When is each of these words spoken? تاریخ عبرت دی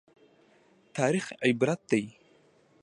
تاریخ 0.95 1.25
عبرت 1.47 1.81
دی 1.91 2.03